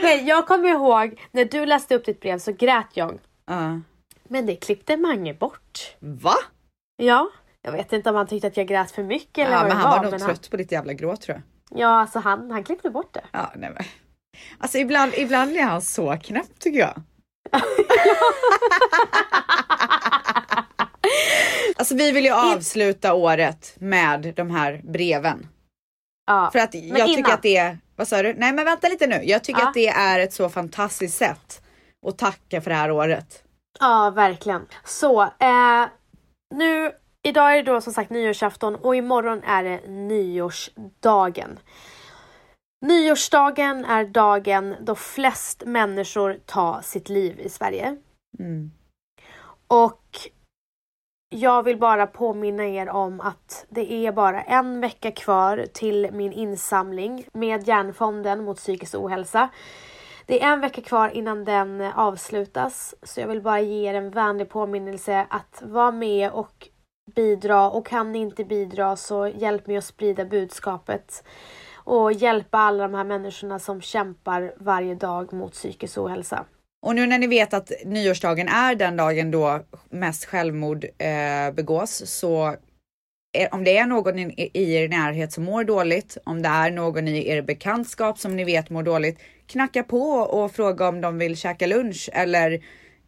[0.03, 3.19] Nej, jag kommer ihåg när du läste upp ditt brev så grät jag.
[3.47, 3.81] Ja.
[4.29, 5.97] Men det klippte Mange bort.
[5.99, 6.35] Va?
[6.97, 7.31] Ja.
[7.63, 9.77] Jag vet inte om han tyckte att jag grät för mycket eller Ja, vad men
[9.77, 11.43] det han var nog men trött på ditt jävla gråt tror jag.
[11.81, 13.25] Ja, alltså han, han klippte bort det.
[13.33, 13.85] Ja, nej men.
[14.59, 17.03] Alltså ibland, ibland är han så knäpp tycker jag.
[21.77, 25.47] alltså vi vill ju avsluta året med de här breven.
[26.29, 26.51] Ja.
[26.53, 27.33] För att jag tycker innan.
[27.33, 28.35] att det är, vad sa du?
[28.35, 29.21] Nej men vänta lite nu.
[29.25, 29.69] Jag tycker Ja.
[29.69, 31.63] att det är ett så fantastiskt sätt
[32.07, 33.43] att tacka för det här året.
[33.81, 34.67] Ja, verkligen.
[34.85, 35.87] Så, eh,
[36.55, 41.59] nu, idag är det då som sagt nyårsafton och imorgon är det nyårsdagen.
[42.87, 47.97] Nyårsdagen är dagen då flest människor tar sitt liv i Sverige.
[48.39, 48.71] Mm.
[49.69, 50.03] Och
[51.31, 56.33] jag vill bara påminna er om att det är bara en vecka kvar till min
[56.33, 59.49] insamling med Hjärnfonden mot psykisk ohälsa.
[60.27, 64.11] Det är en vecka kvar innan den avslutas så jag vill bara ge er en
[64.11, 66.69] vänlig påminnelse att vara med och
[67.15, 71.25] bidra och kan ni inte bidra så hjälp mig att sprida budskapet
[71.75, 76.45] och hjälpa alla de här människorna som kämpar varje dag mot psykisk ohälsa.
[76.81, 79.61] Och nu när ni vet att nyårsdagen är den dagen då
[79.91, 82.57] mest självmord eh, begås så
[83.33, 86.71] är, om det är någon i, i er närhet som mår dåligt, om det är
[86.71, 91.19] någon i er bekantskap som ni vet mår dåligt, knacka på och fråga om de
[91.19, 92.63] vill käka lunch eller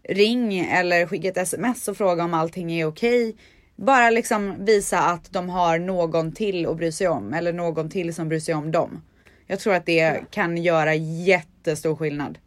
[0.09, 3.37] ring eller skicka ett sms och fråga om allting är okej.
[3.77, 8.15] Bara liksom visa att de har någon till att bry sig om eller någon till
[8.15, 9.03] som bryr sig om dem.
[9.47, 12.39] Jag tror att det kan göra jättestor skillnad.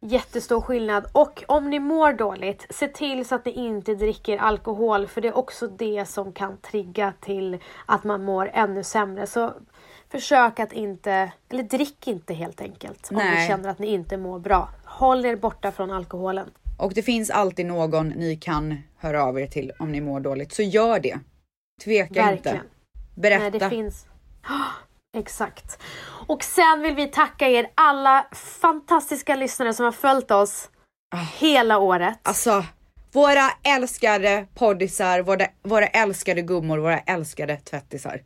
[0.00, 1.06] Jättestor skillnad.
[1.12, 5.28] Och om ni mår dåligt, se till så att ni inte dricker alkohol för det
[5.28, 9.26] är också det som kan trigga till att man mår ännu sämre.
[9.26, 9.52] Så
[10.08, 13.48] försök att inte, eller drick inte helt enkelt om ni Nej.
[13.48, 14.68] känner att ni inte mår bra.
[14.84, 16.50] Håll er borta från alkoholen.
[16.78, 20.52] Och det finns alltid någon ni kan höra av er till om ni mår dåligt,
[20.52, 21.18] så gör det.
[21.84, 22.56] Tveka Verkligen.
[22.56, 22.68] inte.
[23.14, 23.42] Berätta.
[23.42, 24.06] Nej, det finns.
[25.16, 25.82] Exakt.
[26.26, 28.26] Och sen vill vi tacka er alla
[28.60, 30.70] fantastiska lyssnare som har följt oss
[31.38, 32.18] hela året.
[32.22, 32.64] Alltså,
[33.12, 38.20] våra älskade poddisar, våra, våra älskade gummor, våra älskade tvättisar.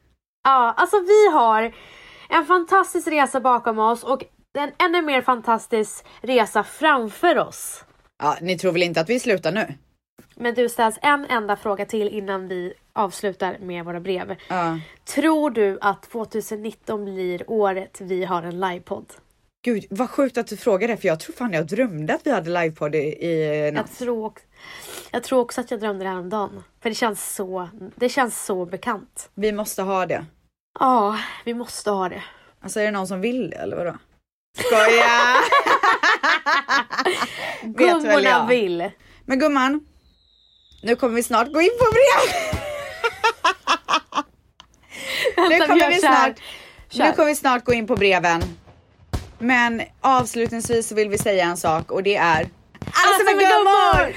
[0.45, 1.73] Ja, alltså vi har
[2.29, 4.25] en fantastisk resa bakom oss och
[4.59, 7.85] en ännu mer fantastisk resa framför oss.
[8.23, 9.75] Ja, ni tror väl inte att vi slutar nu?
[10.41, 14.37] Men du ställs en enda fråga till innan vi avslutar med våra brev.
[14.49, 14.79] Ja.
[15.05, 19.13] Tror du att 2019 blir året vi har en livepodd?
[19.65, 22.31] Gud, vad sjukt att du frågar det, för jag tror fan jag drömde att vi
[22.31, 23.99] hade livepodd i, i Jag natt.
[23.99, 24.45] tror, också,
[25.11, 26.63] jag tror också att jag drömde det här om dagen.
[26.83, 29.31] För det känns så, det känns så bekant.
[29.35, 30.25] Vi måste ha det.
[30.79, 32.23] Ja, vi måste ha det.
[32.61, 33.95] Alltså är det någon som vill det eller vadå?
[34.59, 35.37] Skoja!
[37.75, 38.47] Gummorna jag.
[38.47, 38.91] vill.
[39.25, 39.87] Men gumman,
[40.83, 42.21] nu kommer vi snart gå in på brev.
[45.49, 46.41] nu kommer vi snart,
[46.95, 48.43] nu kommer vi snart gå in på breven.
[49.39, 52.49] Men avslutningsvis så vill vi säga en sak och det är
[52.93, 54.15] alla som är gummor!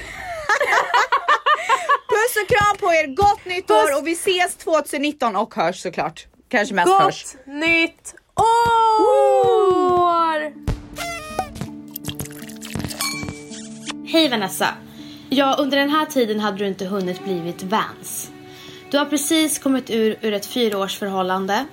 [2.08, 3.76] Puss och kram på er, gott nytt Puss.
[3.76, 6.26] år och vi ses 2019 och hörs såklart.
[6.48, 7.24] Kanske mest hörs.
[7.24, 9.04] Gott nytt år!
[14.06, 14.68] Hej Vanessa!
[15.30, 18.30] Ja, under den här tiden hade du inte hunnit blivit Vans.
[18.90, 21.64] Du har precis kommit ur, ur ett fyraårsförhållande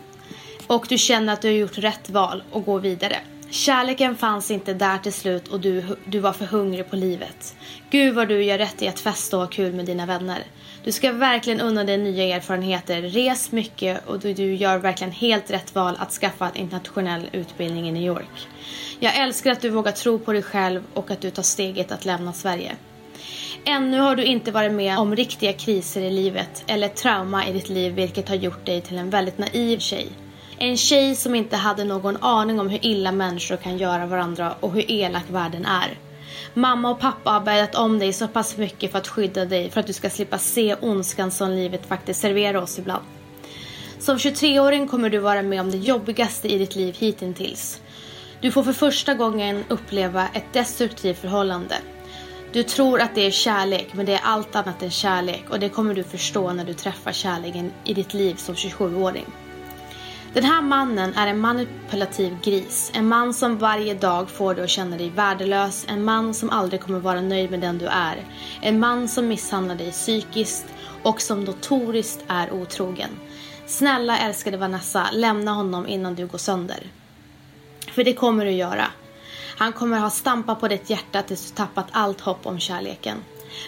[0.68, 3.18] och du känner att du har gjort rätt val och går vidare.
[3.50, 7.56] Kärleken fanns inte där till slut och du, du var för hungrig på livet.
[7.90, 10.44] Gud vad du gör rätt i att festa och ha kul med dina vänner.
[10.84, 15.52] Du ska verkligen unna dig nya erfarenheter, res mycket och du, du gör verkligen helt
[15.52, 18.48] rätt val att skaffa en internationell utbildning i New York.
[19.00, 22.06] Jag älskar att du vågar tro på dig själv och att du tar steget att
[22.06, 22.76] lämna Sverige.
[23.66, 27.70] Ännu har du inte varit med om riktiga kriser i livet eller trauma i ditt
[27.70, 30.08] liv vilket har gjort dig till en väldigt naiv tjej.
[30.58, 34.72] En tjej som inte hade någon aning om hur illa människor kan göra varandra och
[34.72, 35.98] hur elak världen är.
[36.54, 39.80] Mamma och pappa har bäddat om dig så pass mycket för att skydda dig för
[39.80, 43.04] att du ska slippa se ondskan som livet faktiskt serverar oss ibland.
[44.00, 47.82] Som 23-åring kommer du vara med om det jobbigaste i ditt liv hittills.
[48.42, 51.76] Du får för första gången uppleva ett destruktivt förhållande.
[52.54, 55.70] Du tror att det är kärlek, men det är allt annat än kärlek och det
[55.70, 59.26] kommer du förstå när du träffar kärleken i ditt liv som 27-åring.
[60.34, 62.92] Den här mannen är en manipulativ gris.
[62.94, 65.86] En man som varje dag får dig att känna dig värdelös.
[65.90, 68.26] En man som aldrig kommer vara nöjd med den du är.
[68.62, 70.66] En man som misshandlar dig psykiskt
[71.04, 73.10] och som notoriskt är otrogen.
[73.66, 76.84] Snälla älskade Vanessa, lämna honom innan du går sönder.
[77.92, 78.88] För det kommer du göra.
[79.62, 83.18] Han kommer ha stampat på ditt hjärta tills du tappat allt hopp om kärleken.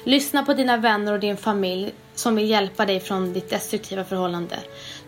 [0.04, 4.60] Lyssna på dina vänner och din familj som vill hjälpa dig från ditt destruktiva förhållande.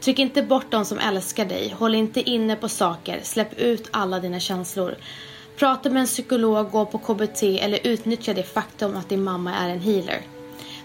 [0.01, 1.75] Tryck inte bort de som älskar dig.
[1.77, 3.19] Håll inte inne på saker.
[3.23, 4.95] Släpp ut alla dina känslor.
[5.57, 9.69] Prata med en psykolog, gå på KBT eller utnyttja det faktum att din mamma är
[9.69, 10.21] en healer.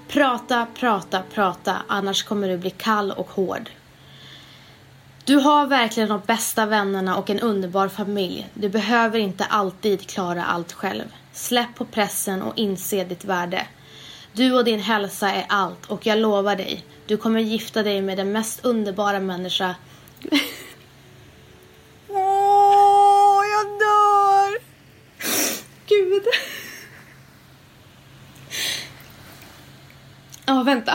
[0.08, 3.70] Prata, prata, prata, annars kommer du bli kall och hård.
[5.24, 8.48] Du har verkligen de bästa vännerna och en underbar familj.
[8.54, 11.04] Du behöver inte alltid klara allt själv.
[11.32, 13.66] Släpp på pressen och inse ditt värde.
[14.32, 18.18] Du och din hälsa är allt och jag lovar dig, du kommer gifta dig med
[18.18, 19.74] den mest underbara människa
[22.08, 24.58] Åh, jag dör!
[25.86, 26.24] Gud.
[30.46, 30.94] Ja, vänta.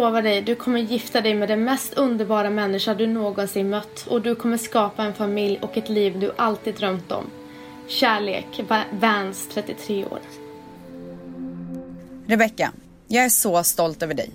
[0.00, 4.22] Lovar dig, du kommer gifta dig med den mest underbara människa du någonsin mött och
[4.22, 7.30] du kommer skapa en familj och ett liv du alltid drömt om.
[7.88, 10.20] Kärlek, Vans 33 år.
[12.26, 12.72] Rebecka,
[13.08, 14.30] jag är så stolt över dig.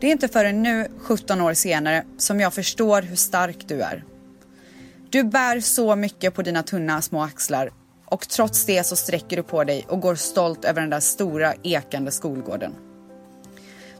[0.00, 4.04] Det är inte förrän nu, 17 år senare, som jag förstår hur stark du är.
[5.10, 7.70] Du bär så mycket på dina tunna små axlar
[8.04, 11.54] och trots det så sträcker du på dig och går stolt över den där stora
[11.62, 12.91] ekande skolgården.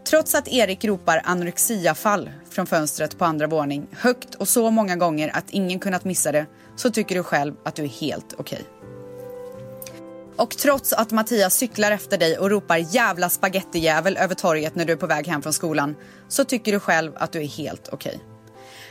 [0.05, 5.37] Trots att Erik ropar anorexiafall från fönstret på andra våning högt och så många gånger
[5.37, 8.63] att ingen kunnat missa det så tycker du själv att du är helt okej.
[8.63, 8.83] Okay.
[10.37, 14.93] Och trots att Mattias cyklar efter dig och ropar jävla spagettijävel över torget när du
[14.93, 15.97] är på väg hem från skolan
[16.29, 18.15] så tycker du själv att du är helt okej.
[18.15, 18.27] Okay.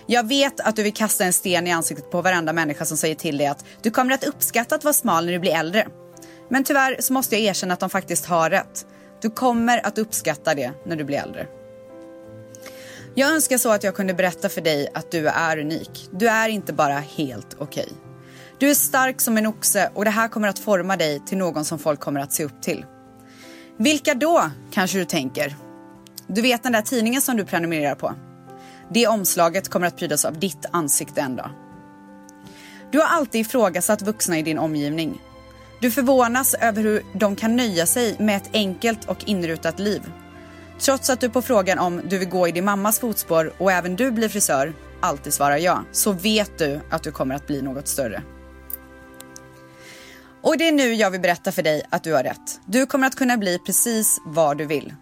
[0.06, 3.16] Jag vet att du vill kasta en sten i ansiktet på varenda människa som säger
[3.16, 5.88] till dig att du kommer att uppskatta att vara smal när du blir äldre.
[6.50, 8.86] Men tyvärr så måste jag erkänna att de faktiskt har rätt.
[9.22, 11.48] Du kommer att uppskatta det när du blir äldre.
[13.16, 16.10] Jag önskar så att jag kunde berätta för dig att du är unik.
[16.12, 17.84] Du är inte bara helt okej.
[17.84, 17.98] Okay.
[18.60, 21.66] Du är stark som en oxe och det här kommer att forma dig till någon
[21.66, 22.86] som folk kommer att se upp till.
[23.78, 25.56] Vilka då, kanske du tänker?
[26.28, 28.14] Du vet den där tidningen som du prenumererar på?
[28.90, 31.50] Det omslaget kommer att prydas av ditt ansikte en dag.
[32.92, 35.22] Du har alltid ifrågasatt vuxna i din omgivning.
[35.82, 40.02] Du förvånas över hur de kan nöja sig med ett enkelt och inrutat liv.
[40.80, 43.96] Trots att du på frågan om du vill gå i din mammas fotspår och även
[43.96, 47.88] du blir frisör alltid svarar ja, så vet du att du kommer att bli något
[47.88, 48.24] större.
[50.42, 52.60] Och det är nu jag vill berätta för dig att du har rätt.
[52.66, 54.94] Du kommer att kunna bli precis vad du vill.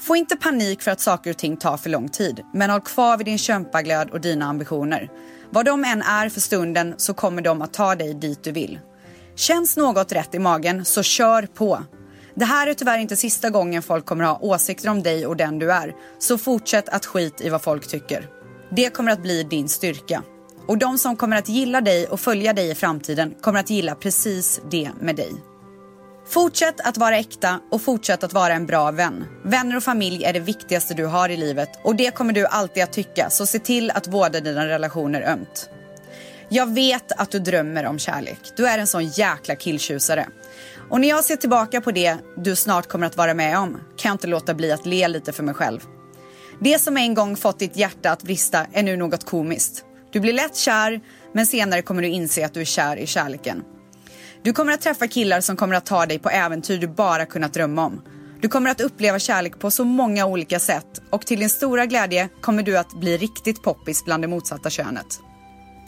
[0.00, 3.16] Få inte panik för att saker och ting tar för lång tid, men håll kvar
[3.16, 5.10] vid din kämpaglöd och dina ambitioner.
[5.50, 8.78] Vad de än är för stunden så kommer de att ta dig dit du vill.
[9.38, 11.84] Känns något rätt i magen så kör på.
[12.34, 15.58] Det här är tyvärr inte sista gången folk kommer ha åsikter om dig och den
[15.58, 15.94] du är.
[16.18, 18.26] Så fortsätt att skit i vad folk tycker.
[18.70, 20.22] Det kommer att bli din styrka.
[20.66, 23.94] Och de som kommer att gilla dig och följa dig i framtiden kommer att gilla
[23.94, 25.32] precis det med dig.
[26.28, 29.24] Fortsätt att vara äkta och fortsätt att vara en bra vän.
[29.44, 32.82] Vänner och familj är det viktigaste du har i livet och det kommer du alltid
[32.82, 35.70] att tycka, så se till att vårda dina relationer ömt.
[36.50, 38.38] Jag vet att du drömmer om kärlek.
[38.56, 40.28] Du är en sån jäkla killtjusare.
[40.90, 44.08] Och när jag ser tillbaka på det du snart kommer att vara med om kan
[44.08, 45.80] jag inte låta bli att le lite för mig själv.
[46.60, 49.84] Det som en gång fått ditt hjärta att brista är nu något komiskt.
[50.12, 51.00] Du blir lätt kär,
[51.32, 53.62] men senare kommer du inse att du är kär i kärleken.
[54.42, 57.54] Du kommer att träffa killar som kommer att ta dig på äventyr du bara kunnat
[57.54, 58.02] drömma om.
[58.40, 62.28] Du kommer att uppleva kärlek på så många olika sätt och till din stora glädje
[62.40, 65.20] kommer du att bli riktigt poppis bland det motsatta könet.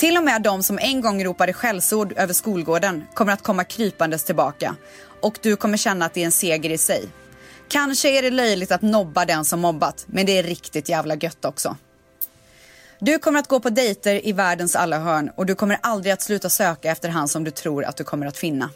[0.00, 4.24] Till och med de som en gång ropade skällsord över skolgården kommer att komma krypandes
[4.24, 4.76] tillbaka
[5.20, 7.08] och du kommer känna att det är en seger i sig.
[7.68, 11.44] Kanske är det löjligt att nobba den som mobbat, men det är riktigt jävla gött
[11.44, 11.76] också.
[12.98, 16.22] Du kommer att gå på dejter i världens alla hörn och du kommer aldrig att
[16.22, 18.70] sluta söka efter han som du tror att du kommer att finna.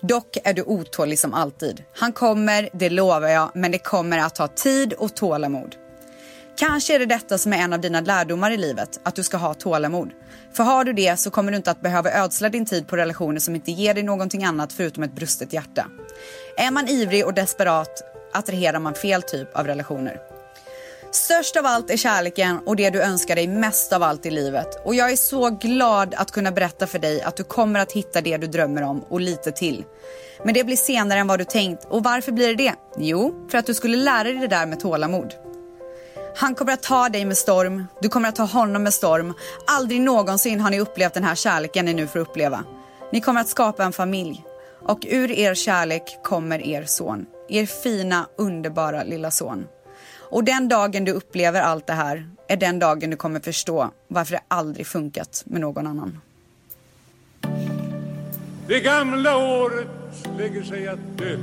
[0.00, 1.82] Dock är du otålig som alltid.
[1.96, 5.76] Han kommer, det lovar jag, men det kommer att ta tid och tålamod.
[6.56, 9.36] Kanske är det detta som är en av dina lärdomar i livet, att du ska
[9.36, 10.10] ha tålamod.
[10.52, 13.40] För har du det så kommer du inte att behöva ödsla din tid på relationer
[13.40, 15.86] som inte ger dig någonting annat förutom ett brustet hjärta.
[16.56, 18.02] Är man ivrig och desperat
[18.32, 20.20] attraherar man fel typ av relationer.
[21.10, 24.80] Störst av allt är kärleken och det du önskar dig mest av allt i livet.
[24.84, 28.20] Och jag är så glad att kunna berätta för dig att du kommer att hitta
[28.20, 29.84] det du drömmer om och lite till.
[30.44, 31.84] Men det blir senare än vad du tänkt.
[31.84, 32.74] Och varför blir det det?
[32.98, 35.45] Jo, för att du skulle lära dig det där med tålamod.
[36.38, 39.34] Han kommer att ta dig med storm, du kommer att ta honom med storm.
[39.66, 42.64] Aldrig någonsin har ni upplevt den här kärleken ni nu får uppleva.
[43.12, 44.44] Ni kommer att skapa en familj.
[44.82, 47.26] Och ur er kärlek kommer er son.
[47.48, 49.66] Er fina, underbara lilla son.
[50.30, 54.32] Och den dagen du upplever allt det här är den dagen du kommer förstå varför
[54.32, 56.20] det aldrig funkat med någon annan.
[58.68, 59.88] Det gamla året
[60.38, 61.36] lägger sig att dö.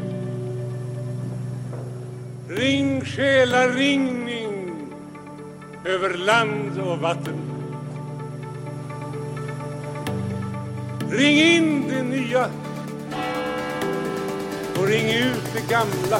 [2.49, 4.53] Ring själaringning
[5.86, 7.36] över land och vatten.
[11.09, 12.49] Ring in det nya
[14.77, 16.19] och ring ut det gamla.